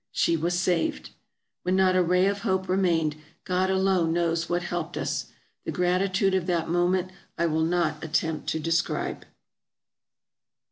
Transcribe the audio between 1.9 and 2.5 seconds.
a ray of